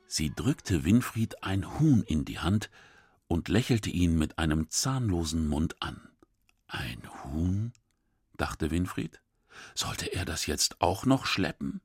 Sie 0.07 0.33
drückte 0.35 0.85
Winfried 0.85 1.43
ein 1.43 1.79
Huhn 1.79 2.03
in 2.03 2.25
die 2.25 2.39
Hand 2.39 2.71
und 3.29 3.49
lächelte 3.49 3.91
ihn 3.91 4.19
mit 4.19 4.39
einem 4.39 4.69
zahnlosen 4.69 5.49
Mund 5.49 5.77
an. 5.81 6.01
Ein 6.67 7.03
Huhn? 7.25 7.73
Dachte 8.41 8.71
Winfried. 8.71 9.21
Sollte 9.75 10.07
er 10.07 10.25
das 10.25 10.47
jetzt 10.47 10.81
auch 10.81 11.05
noch 11.05 11.27
schleppen? 11.27 11.81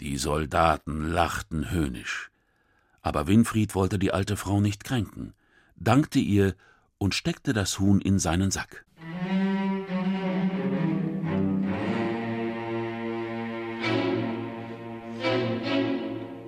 Die 0.00 0.16
Soldaten 0.18 1.10
lachten 1.10 1.70
höhnisch. 1.70 2.30
Aber 3.00 3.26
Winfried 3.26 3.74
wollte 3.74 3.98
die 3.98 4.12
alte 4.12 4.36
Frau 4.36 4.60
nicht 4.60 4.84
kränken, 4.84 5.34
dankte 5.76 6.18
ihr 6.18 6.54
und 6.98 7.14
steckte 7.14 7.52
das 7.52 7.78
Huhn 7.78 8.00
in 8.00 8.18
seinen 8.18 8.50
Sack. 8.50 8.84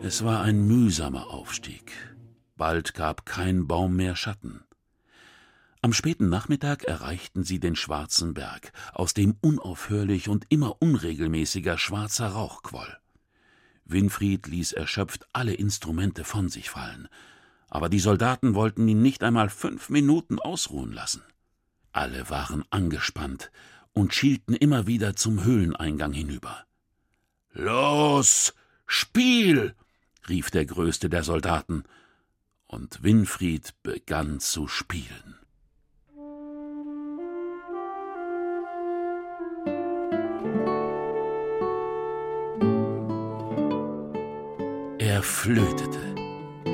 Es 0.03 0.25
war 0.25 0.43
ein 0.43 0.67
mühsamer 0.67 1.31
Aufstieg. 1.31 1.93
Bald 2.57 2.95
gab 2.95 3.25
kein 3.25 3.67
Baum 3.69 3.97
mehr 3.97 4.17
Schatten. 4.17 4.65
Am 5.83 5.95
späten 5.95 6.29
Nachmittag 6.29 6.85
erreichten 6.85 7.43
sie 7.43 7.59
den 7.59 7.75
schwarzen 7.75 8.35
Berg, 8.35 8.73
aus 8.93 9.15
dem 9.15 9.37
unaufhörlich 9.41 10.29
und 10.29 10.45
immer 10.51 10.83
unregelmäßiger 10.83 11.79
schwarzer 11.79 12.29
Rauch 12.29 12.63
quoll. 12.63 12.99
Winfried 13.87 14.47
ließ 14.47 14.73
erschöpft 14.73 15.27
alle 15.33 15.55
Instrumente 15.55 16.25
von 16.25 16.51
sich 16.51 16.69
fallen, 16.69 17.09
aber 17.69 17.89
die 17.89 17.99
Soldaten 17.99 18.55
wollten 18.55 18.87
ihn 18.89 19.01
nicht 19.01 19.23
einmal 19.23 19.49
fünf 19.49 19.89
Minuten 19.89 20.39
ausruhen 20.39 20.93
lassen. 20.93 21.23
Alle 21.93 22.29
waren 22.29 22.65
angespannt 22.71 23.51
und 23.93 24.15
schielten 24.15 24.55
immer 24.55 24.87
wieder 24.87 25.17
zum 25.17 25.45
Höhleneingang 25.45 26.13
hinüber. 26.13 26.67
Los, 27.53 28.55
Spiel! 28.87 29.75
rief 30.29 30.51
der 30.51 30.67
größte 30.67 31.09
der 31.09 31.25
Soldaten, 31.25 31.85
und 32.67 33.03
Winfried 33.03 33.75
begann 33.83 34.41
zu 34.41 34.69
spielen. 34.69 35.40
Er 45.21 45.25
flötete, 45.25 46.15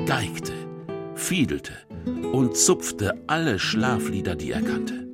geigte, 0.05 0.53
fiedelte 1.15 1.73
und 2.31 2.55
zupfte 2.55 3.21
alle 3.27 3.59
Schlaflieder, 3.59 4.37
die 4.37 4.53
er 4.53 4.61
kannte. 4.61 5.05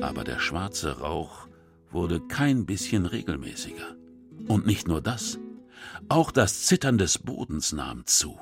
Aber 0.00 0.22
der 0.22 0.38
schwarze 0.38 1.00
Rauch 1.00 1.48
wurde 1.90 2.20
kein 2.20 2.64
bisschen 2.64 3.04
regelmäßiger. 3.06 3.96
Und 4.46 4.66
nicht 4.66 4.86
nur 4.86 5.02
das, 5.02 5.40
auch 6.08 6.30
das 6.30 6.66
Zittern 6.66 6.96
des 6.96 7.18
Bodens 7.18 7.72
nahm 7.72 8.06
zu. 8.06 8.38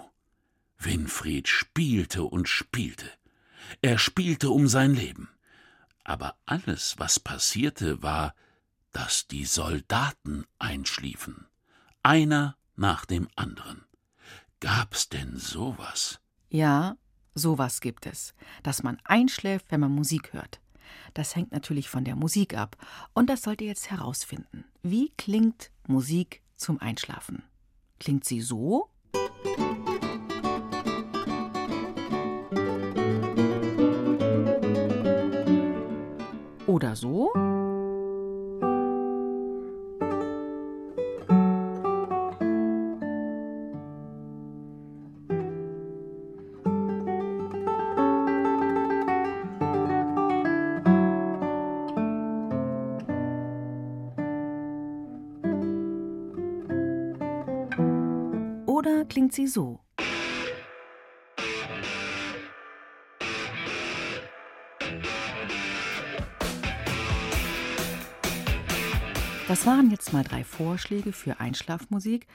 Winfried 0.77 1.49
spielte 1.49 2.25
und 2.25 2.47
spielte. 2.47 3.09
Er 3.81 3.97
spielte 3.97 4.51
um 4.51 4.69
sein 4.69 4.93
Leben. 4.93 5.31
Aber 6.05 6.37
alles, 6.45 6.97
was 6.99 7.19
passierte, 7.19 8.03
war, 8.03 8.35
dass 8.93 9.27
die 9.27 9.47
Soldaten 9.47 10.45
einschliefen, 10.59 11.47
einer 12.03 12.59
nach 12.77 13.07
dem 13.07 13.27
anderen. 13.37 13.87
Gab's 14.61 15.09
denn 15.09 15.37
sowas? 15.37 16.21
Ja, 16.49 16.97
sowas 17.35 17.81
gibt 17.81 18.07
es, 18.07 18.35
dass 18.63 18.83
man 18.83 18.99
einschläft, 19.05 19.67
wenn 19.71 19.81
man 19.81 19.93
Musik 19.93 20.33
hört. 20.33 20.61
Das 21.15 21.37
hängt 21.37 21.53
natürlich 21.53 21.89
von 21.89 22.05
der 22.05 22.17
Musik 22.17 22.57
ab, 22.57 22.77
und 23.13 23.29
das 23.29 23.43
sollt 23.43 23.61
ihr 23.61 23.69
jetzt 23.69 23.91
herausfinden. 23.91 24.65
Wie 24.83 25.13
klingt 25.17 25.71
Musik 25.87 26.43
zum 26.57 26.81
Einschlafen? 26.81 27.43
Klingt 27.99 28.25
sie 28.25 28.41
so? 28.41 28.91
Oder 36.67 36.97
so? 36.97 37.33
Klingt 59.15 59.33
sie 59.33 59.47
so. 59.47 59.79
Das 69.47 69.67
waren 69.67 69.93
jetzt 69.93 70.13
mal 70.13 70.25
drei 70.25 70.43
Vorschläge 70.43 71.13
für 71.13 71.39
Einschlafmusik. 71.39 72.27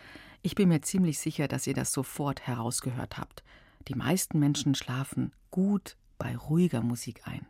Ich 0.41 0.55
bin 0.55 0.69
mir 0.69 0.81
ziemlich 0.81 1.19
sicher, 1.19 1.49
dass 1.49 1.67
ihr 1.67 1.73
das 1.73 1.91
sofort 1.91 2.47
herausgehört 2.47 3.17
habt. 3.17 3.43
Die 3.89 3.95
meisten 3.95 4.39
Menschen 4.39 4.73
schlafen 4.73 5.33
gut 5.51 5.97
bei 6.17 6.37
ruhiger 6.37 6.81
Musik 6.81 7.23
ein. 7.25 7.45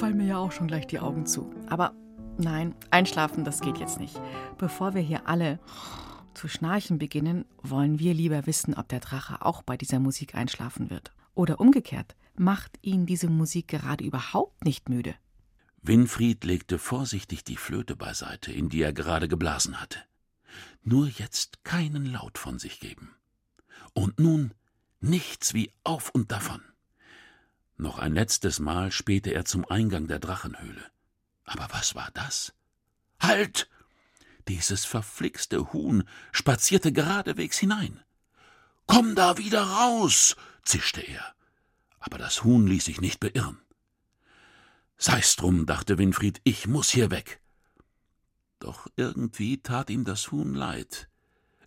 Fallen 0.00 0.16
mir 0.16 0.28
ja 0.28 0.38
auch 0.38 0.50
schon 0.50 0.66
gleich 0.66 0.86
die 0.86 0.98
Augen 0.98 1.26
zu. 1.26 1.52
Aber 1.68 1.94
nein, 2.38 2.74
einschlafen, 2.90 3.44
das 3.44 3.60
geht 3.60 3.76
jetzt 3.76 4.00
nicht. 4.00 4.18
Bevor 4.56 4.94
wir 4.94 5.02
hier 5.02 5.28
alle 5.28 5.60
zu 6.32 6.48
schnarchen 6.48 6.98
beginnen, 6.98 7.44
wollen 7.62 7.98
wir 7.98 8.14
lieber 8.14 8.46
wissen, 8.46 8.72
ob 8.72 8.88
der 8.88 9.00
Drache 9.00 9.44
auch 9.44 9.62
bei 9.62 9.76
dieser 9.76 10.00
Musik 10.00 10.34
einschlafen 10.34 10.88
wird. 10.88 11.12
Oder 11.34 11.60
umgekehrt, 11.60 12.16
macht 12.34 12.78
ihn 12.80 13.04
diese 13.04 13.28
Musik 13.28 13.68
gerade 13.68 14.02
überhaupt 14.02 14.64
nicht 14.64 14.88
müde? 14.88 15.14
Winfried 15.82 16.44
legte 16.44 16.78
vorsichtig 16.78 17.44
die 17.44 17.58
Flöte 17.58 17.94
beiseite, 17.94 18.52
in 18.52 18.70
die 18.70 18.80
er 18.80 18.94
gerade 18.94 19.28
geblasen 19.28 19.82
hatte. 19.82 19.98
Nur 20.82 21.08
jetzt 21.08 21.62
keinen 21.62 22.06
Laut 22.06 22.38
von 22.38 22.58
sich 22.58 22.80
geben. 22.80 23.10
Und 23.92 24.18
nun 24.18 24.54
nichts 25.00 25.52
wie 25.52 25.70
auf 25.84 26.08
und 26.08 26.32
davon. 26.32 26.62
Noch 27.80 27.98
ein 27.98 28.12
letztes 28.12 28.60
Mal 28.60 28.92
spähte 28.92 29.32
er 29.32 29.46
zum 29.46 29.64
Eingang 29.64 30.06
der 30.06 30.18
Drachenhöhle. 30.18 30.84
Aber 31.44 31.66
was 31.70 31.94
war 31.94 32.10
das? 32.12 32.52
Halt! 33.18 33.70
Dieses 34.48 34.84
verflixte 34.84 35.72
Huhn 35.72 36.04
spazierte 36.30 36.92
geradewegs 36.92 37.56
hinein. 37.56 37.98
Komm 38.86 39.14
da 39.14 39.38
wieder 39.38 39.62
raus! 39.62 40.36
zischte 40.62 41.00
er. 41.00 41.34
Aber 42.00 42.18
das 42.18 42.44
Huhn 42.44 42.66
ließ 42.66 42.84
sich 42.84 43.00
nicht 43.00 43.18
beirren. 43.18 43.58
Sei's 44.98 45.36
drum, 45.36 45.64
dachte 45.64 45.96
Winfried, 45.96 46.42
ich 46.44 46.66
muss 46.66 46.90
hier 46.90 47.10
weg. 47.10 47.40
Doch 48.58 48.88
irgendwie 48.96 49.62
tat 49.62 49.88
ihm 49.88 50.04
das 50.04 50.30
Huhn 50.30 50.52
leid. 50.52 51.08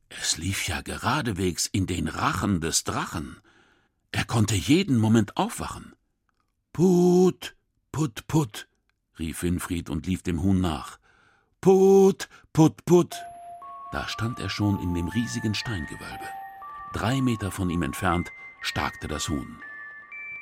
Es 0.09 0.37
lief 0.37 0.67
ja 0.67 0.81
geradewegs 0.81 1.65
in 1.65 1.87
den 1.87 2.07
Rachen 2.07 2.61
des 2.61 2.83
Drachen. 2.83 3.41
Er 4.11 4.25
konnte 4.25 4.53
jeden 4.53 4.97
Moment 4.97 5.37
aufwachen. 5.37 5.95
Put, 6.73 7.55
put, 7.91 8.25
put, 8.27 8.67
rief 9.19 9.43
Winfried 9.43 9.91
und 9.91 10.07
lief 10.07 10.23
dem 10.23 10.41
Huhn 10.41 10.59
nach. 10.59 10.97
Put, 11.61 12.27
put, 12.51 12.83
put. 12.85 13.15
Da 13.91 14.07
stand 14.07 14.39
er 14.39 14.49
schon 14.49 14.79
in 14.79 14.95
dem 14.95 15.07
riesigen 15.07 15.53
Steingewölbe. 15.53 16.25
Drei 16.93 17.21
Meter 17.21 17.51
von 17.51 17.69
ihm 17.69 17.83
entfernt 17.83 18.31
starkte 18.61 19.07
das 19.07 19.29
Huhn. 19.29 19.59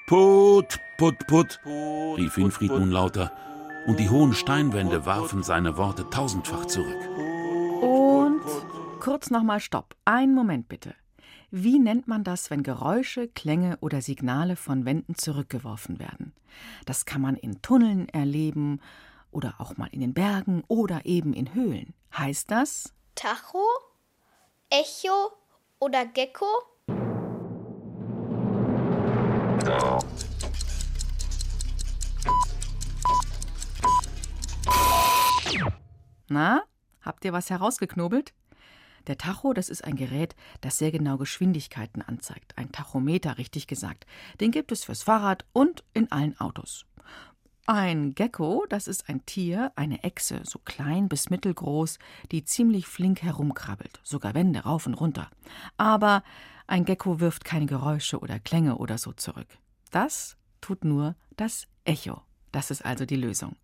Put, 0.07 0.79
put, 0.97 1.27
put, 1.27 1.59
rief 1.65 2.37
Winfried 2.37 2.71
nun 2.71 2.91
lauter, 2.91 3.33
und 3.87 3.99
die 3.99 4.09
hohen 4.09 4.33
Steinwände 4.33 5.05
warfen 5.05 5.43
seine 5.43 5.75
Worte 5.75 6.09
tausendfach 6.09 6.65
zurück. 6.65 7.09
Und 7.81 8.41
kurz 9.01 9.31
nochmal 9.31 9.59
Stopp. 9.59 9.97
Einen 10.05 10.33
Moment 10.33 10.69
bitte. 10.69 10.95
Wie 11.53 11.79
nennt 11.79 12.07
man 12.07 12.23
das, 12.23 12.49
wenn 12.49 12.63
Geräusche, 12.63 13.27
Klänge 13.27 13.77
oder 13.81 14.01
Signale 14.01 14.55
von 14.55 14.85
Wänden 14.85 15.15
zurückgeworfen 15.15 15.99
werden? 15.99 16.31
Das 16.85 17.03
kann 17.03 17.19
man 17.19 17.35
in 17.35 17.61
Tunneln 17.61 18.07
erleben 18.07 18.79
oder 19.31 19.55
auch 19.57 19.75
mal 19.75 19.89
in 19.91 19.99
den 19.99 20.13
Bergen 20.13 20.63
oder 20.69 21.05
eben 21.05 21.33
in 21.33 21.53
Höhlen. 21.53 21.93
Heißt 22.17 22.49
das? 22.51 22.93
Tacho? 23.15 23.65
Echo? 24.69 25.33
Oder 25.79 26.05
Gecko? 26.05 26.45
Na, 36.29 36.63
habt 37.01 37.25
ihr 37.25 37.33
was 37.33 37.49
herausgeknobelt? 37.49 38.33
Der 39.07 39.17
Tacho, 39.17 39.53
das 39.53 39.69
ist 39.69 39.83
ein 39.83 39.95
Gerät, 39.95 40.35
das 40.61 40.77
sehr 40.77 40.91
genau 40.91 41.17
Geschwindigkeiten 41.17 42.01
anzeigt. 42.01 42.57
Ein 42.57 42.71
Tachometer, 42.71 43.37
richtig 43.37 43.67
gesagt. 43.67 44.05
Den 44.39 44.51
gibt 44.51 44.71
es 44.71 44.83
fürs 44.83 45.03
Fahrrad 45.03 45.45
und 45.53 45.83
in 45.93 46.11
allen 46.11 46.39
Autos. 46.39 46.85
Ein 47.67 48.15
Gecko, 48.15 48.65
das 48.69 48.87
ist 48.87 49.07
ein 49.07 49.25
Tier, 49.25 49.71
eine 49.75 50.03
Echse, 50.03 50.41
so 50.43 50.59
klein 50.59 51.07
bis 51.07 51.29
mittelgroß, 51.29 51.99
die 52.31 52.43
ziemlich 52.43 52.87
flink 52.87 53.21
herumkrabbelt, 53.21 53.99
sogar 54.03 54.33
Wände 54.33 54.61
rauf 54.61 54.87
und 54.87 54.95
runter. 54.95 55.29
Aber 55.77 56.23
ein 56.67 56.85
Gecko 56.85 57.19
wirft 57.19 57.45
keine 57.45 57.67
Geräusche 57.67 58.19
oder 58.19 58.39
Klänge 58.39 58.77
oder 58.77 58.97
so 58.97 59.13
zurück. 59.13 59.47
Das 59.91 60.37
tut 60.59 60.83
nur 60.83 61.15
das 61.37 61.67
Echo. 61.85 62.21
Das 62.51 62.71
ist 62.71 62.83
also 62.83 63.05
die 63.05 63.15
Lösung. 63.15 63.55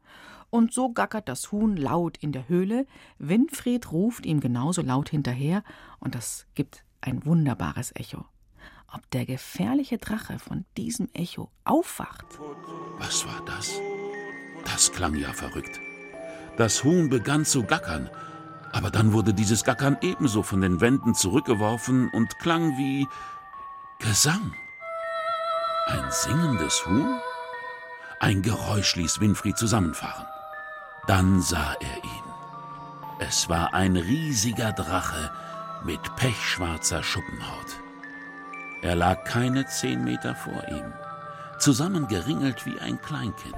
Und 0.49 0.73
so 0.73 0.89
gackert 0.89 1.27
das 1.27 1.51
Huhn 1.51 1.75
laut 1.75 2.17
in 2.17 2.31
der 2.31 2.47
Höhle. 2.47 2.85
Winfried 3.19 3.91
ruft 3.91 4.25
ihm 4.25 4.39
genauso 4.39 4.81
laut 4.81 5.09
hinterher, 5.09 5.63
und 5.99 6.15
das 6.15 6.47
gibt 6.55 6.83
ein 7.01 7.25
wunderbares 7.25 7.93
Echo. 7.95 8.25
Ob 8.93 9.09
der 9.11 9.25
gefährliche 9.25 9.97
Drache 9.97 10.39
von 10.39 10.65
diesem 10.77 11.09
Echo 11.13 11.51
aufwacht? 11.65 12.25
Was 12.97 13.25
war 13.25 13.43
das? 13.45 13.73
Das 14.63 14.91
klang 14.91 15.15
ja 15.15 15.33
verrückt. 15.33 15.79
Das 16.55 16.83
Huhn 16.83 17.09
begann 17.09 17.45
zu 17.45 17.63
gackern, 17.63 18.09
aber 18.71 18.89
dann 18.89 19.13
wurde 19.13 19.33
dieses 19.33 19.63
Gackern 19.63 19.97
ebenso 20.01 20.43
von 20.43 20.61
den 20.61 20.81
Wänden 20.81 21.13
zurückgeworfen 21.13 22.09
und 22.09 22.39
klang 22.39 22.77
wie 22.77 23.05
Gesang. 23.99 24.53
Ein 25.87 26.11
singendes 26.11 26.85
Huhn? 26.85 27.19
Ein 28.19 28.41
Geräusch 28.41 28.95
ließ 28.95 29.19
Winfried 29.19 29.57
zusammenfahren. 29.57 30.25
Dann 31.07 31.41
sah 31.41 31.73
er 31.79 32.03
ihn. 32.03 32.27
Es 33.19 33.47
war 33.47 33.73
ein 33.73 33.95
riesiger 33.95 34.73
Drache 34.73 35.31
mit 35.85 36.15
pechschwarzer 36.17 37.01
Schuppenhaut. 37.01 37.77
Er 38.81 38.95
lag 38.95 39.23
keine 39.23 39.65
zehn 39.65 40.03
Meter 40.03 40.35
vor 40.35 40.67
ihm, 40.67 40.93
zusammengeringelt 41.59 42.65
wie 42.65 42.77
ein 42.79 43.01
Kleinkind. 43.01 43.55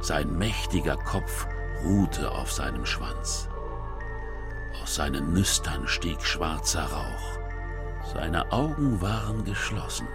Sein 0.00 0.38
mächtiger 0.38 0.96
Kopf 0.96 1.46
ruhte 1.82 2.30
auf 2.30 2.52
seinem 2.52 2.86
Schwanz. 2.86 3.48
Aus 4.80 4.94
seinen 4.94 5.32
Nüstern 5.32 5.88
stieg 5.88 6.22
schwarzer 6.22 6.84
Rauch. 6.84 7.38
Seine 8.12 8.52
Augen 8.52 9.00
waren 9.00 9.44
geschlossen, 9.44 10.06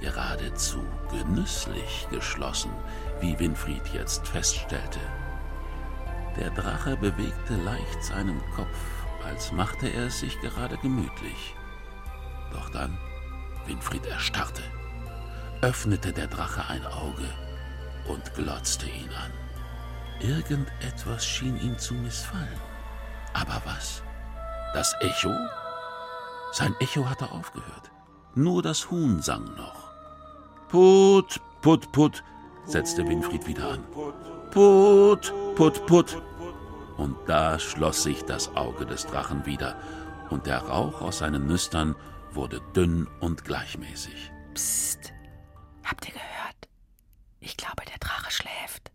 geradezu 0.00 0.82
genüsslich 1.10 2.08
geschlossen, 2.10 2.72
wie 3.20 3.38
Winfried 3.38 3.86
jetzt 3.92 4.26
feststellte. 4.26 5.00
Der 6.36 6.50
Drache 6.50 6.96
bewegte 6.96 7.56
leicht 7.56 8.04
seinen 8.04 8.40
Kopf, 8.54 8.78
als 9.24 9.52
machte 9.52 9.88
er 9.88 10.06
es 10.06 10.20
sich 10.20 10.40
gerade 10.40 10.76
gemütlich. 10.78 11.54
Doch 12.52 12.70
dann, 12.70 12.96
Winfried 13.66 14.06
erstarrte, 14.06 14.62
öffnete 15.60 16.12
der 16.12 16.28
Drache 16.28 16.68
ein 16.68 16.84
Auge 16.86 17.28
und 18.06 18.34
glotzte 18.34 18.86
ihn 18.86 19.10
an. 19.10 19.32
Irgendetwas 20.20 21.26
schien 21.26 21.58
ihm 21.60 21.78
zu 21.78 21.94
missfallen. 21.94 22.60
Aber 23.34 23.60
was? 23.64 24.02
Das 24.74 24.94
Echo? 25.00 25.34
Sein 26.52 26.74
Echo 26.80 27.08
hatte 27.08 27.30
aufgehört. 27.30 27.90
Nur 28.34 28.62
das 28.62 28.90
Huhn 28.90 29.20
sang 29.22 29.44
noch. 29.56 29.90
Put, 30.68 31.40
put, 31.62 31.90
put, 31.92 32.22
setzte 32.64 33.06
Winfried 33.08 33.46
wieder 33.46 33.72
an. 33.72 33.84
Put, 34.50 35.32
put, 35.54 35.86
put. 35.86 36.22
Und 36.96 37.16
da 37.26 37.58
schloss 37.58 38.02
sich 38.02 38.24
das 38.24 38.54
Auge 38.56 38.86
des 38.86 39.06
Drachen 39.06 39.46
wieder, 39.46 39.76
und 40.28 40.46
der 40.46 40.58
Rauch 40.58 41.00
aus 41.00 41.18
seinen 41.18 41.46
Nüstern 41.46 41.96
wurde 42.32 42.60
dünn 42.74 43.08
und 43.20 43.44
gleichmäßig. 43.44 44.30
Psst. 44.54 45.12
Habt 45.84 46.06
ihr 46.06 46.14
gehört? 46.14 46.68
Ich 47.40 47.56
glaube, 47.56 47.84
der 47.86 47.98
Drache 47.98 48.30
schläft. 48.30 48.92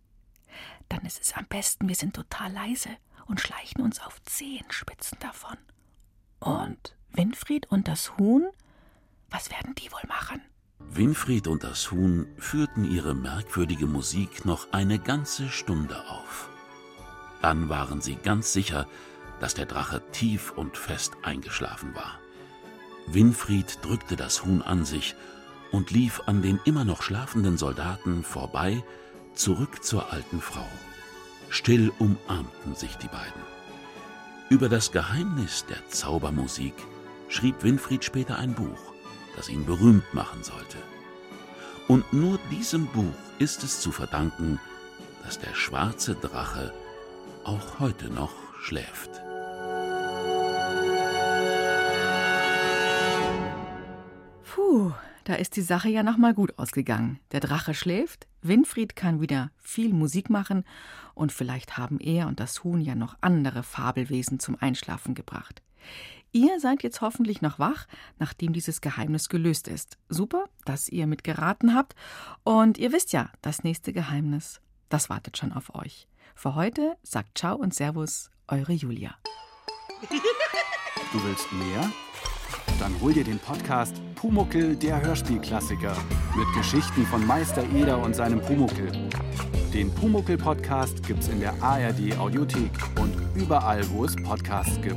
Dann 0.90 1.02
ist 1.02 1.22
es 1.22 1.34
am 1.34 1.46
besten, 1.48 1.88
wir 1.90 1.96
sind 1.96 2.16
total 2.16 2.52
leise 2.54 2.90
und 3.26 3.42
schleichen 3.42 3.82
uns 3.82 4.00
auf 4.00 4.22
Zehenspitzen 4.24 5.18
davon. 5.20 5.58
Und 6.40 6.96
Winfried 7.12 7.70
und 7.72 7.88
das 7.88 8.18
Huhn? 8.18 8.48
Was 9.30 9.50
werden 9.50 9.74
die 9.76 9.92
wohl 9.92 10.08
machen? 10.08 10.42
Winfried 10.92 11.48
und 11.48 11.64
das 11.64 11.92
Huhn 11.92 12.28
führten 12.38 12.86
ihre 12.86 13.14
merkwürdige 13.14 13.86
Musik 13.86 14.46
noch 14.46 14.72
eine 14.72 15.00
ganze 15.00 15.50
Stunde 15.50 15.98
auf. 16.10 16.50
Dann 17.42 17.70
waren 17.70 18.02
sie 18.02 18.16
ganz 18.16 18.54
sicher, 18.54 18.88
dass 19.40 19.54
der 19.54 19.66
Drache 19.66 20.02
tief 20.12 20.52
und 20.56 20.78
fest 20.78 21.14
eingeschlafen 21.22 21.94
war. 21.96 22.20
Winfried 23.08 23.80
drückte 23.84 24.16
das 24.16 24.46
Huhn 24.46 24.62
an 24.62 24.86
sich 24.86 25.16
und 25.72 25.92
lief 25.92 26.22
an 26.26 26.42
den 26.42 26.60
immer 26.66 26.86
noch 26.86 27.02
schlafenden 27.02 27.58
Soldaten 27.58 28.24
vorbei, 28.24 28.84
zurück 29.34 29.84
zur 29.84 30.12
alten 30.14 30.40
Frau. 30.40 30.68
Still 31.50 31.92
umarmten 32.00 32.76
sich 32.76 32.96
die 32.96 33.08
beiden. 33.08 33.42
Über 34.50 34.70
das 34.70 34.92
Geheimnis 34.92 35.66
der 35.66 35.88
Zaubermusik 35.90 36.74
schrieb 37.28 37.64
Winfried 37.64 38.04
später 38.04 38.38
ein 38.38 38.54
Buch, 38.54 38.95
das 39.36 39.50
ihn 39.50 39.66
berühmt 39.66 40.14
machen 40.14 40.44
sollte. 40.44 40.78
Und 41.88 42.12
nur 42.14 42.40
diesem 42.50 42.88
Buch 42.88 43.14
ist 43.38 43.64
es 43.64 43.80
zu 43.80 43.92
verdanken, 43.92 44.60
dass 45.24 45.40
der 45.40 45.54
schwarze 45.54 46.16
Drache 46.16 46.74
auch 47.44 47.80
heute 47.80 48.10
noch 48.10 48.34
schläft. 48.60 49.10
Puh, 54.44 54.92
da 55.26 55.36
ist 55.36 55.56
die 55.56 55.62
Sache 55.62 55.90
ja 55.90 56.02
nochmal 56.02 56.34
gut 56.34 56.58
ausgegangen. 56.58 57.20
Der 57.32 57.40
Drache 57.40 57.74
schläft, 57.74 58.28
Winfried 58.42 58.96
kann 58.96 59.22
wieder 59.22 59.52
viel 59.60 59.94
Musik 59.94 60.30
machen 60.30 60.64
und 61.14 61.32
vielleicht 61.32 61.78
haben 61.78 62.00
er 62.00 62.28
und 62.28 62.40
das 62.40 62.64
Huhn 62.64 62.82
ja 62.82 62.96
noch 62.96 63.16
andere 63.22 63.64
Fabelwesen 63.64 64.40
zum 64.40 64.56
Einschlafen 64.60 65.16
gebracht. 65.16 65.62
Ihr 66.36 66.60
seid 66.60 66.84
jetzt 66.84 67.00
hoffentlich 67.00 67.42
noch 67.42 67.60
wach, 67.60 67.88
nachdem 68.20 68.52
dieses 68.52 68.82
Geheimnis 68.82 69.30
gelöst 69.30 69.70
ist. 69.70 69.98
Super, 70.10 70.50
dass 70.66 70.90
ihr 70.90 71.08
mitgeraten 71.08 71.74
habt. 71.74 71.96
Und 72.44 72.78
ihr 72.78 72.92
wisst 72.92 73.14
ja, 73.14 73.30
das 73.42 73.64
nächste 73.64 73.94
Geheimnis, 73.94 74.60
das 74.90 75.10
wartet 75.10 75.38
schon 75.38 75.54
auf 75.54 75.74
euch. 75.74 76.10
Für 76.36 76.56
heute 76.56 76.98
sagt 77.04 77.38
Ciao 77.38 77.56
und 77.56 77.74
Servus, 77.74 78.32
eure 78.50 78.74
Julia. 78.74 79.16
Du 81.14 81.24
willst 81.24 81.50
mehr? 81.54 81.90
Dann 82.80 83.00
hol 83.00 83.14
dir 83.14 83.24
den 83.24 83.40
Podcast 83.40 83.96
Pumuckel, 84.16 84.76
der 84.76 85.02
Hörspielklassiker. 85.02 85.96
Mit 86.36 86.54
Geschichten 86.54 87.06
von 87.06 87.26
Meister 87.26 87.64
Eder 87.74 88.04
und 88.04 88.14
seinem 88.14 88.42
Pumuckel. 88.42 88.92
Den 89.76 89.92
Pumuckel-Podcast 89.92 91.06
gibt's 91.06 91.28
in 91.28 91.42
der 91.42 91.54
ARD-Audiothek 91.62 92.72
und 92.98 93.14
überall, 93.36 93.82
wo 93.90 94.06
es 94.06 94.16
Podcasts 94.16 94.80
gibt. 94.82 94.96